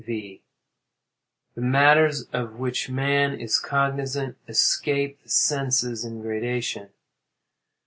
V. 0.03 0.41
The 1.53 1.61
matters 1.61 2.23
of 2.33 2.55
which 2.55 2.89
man 2.89 3.39
is 3.39 3.59
cognizant 3.59 4.35
escape 4.47 5.21
the 5.21 5.29
senses 5.29 6.03
in 6.03 6.23
gradation. 6.23 6.89